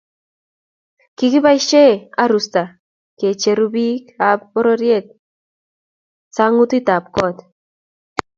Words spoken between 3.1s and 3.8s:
ke cheru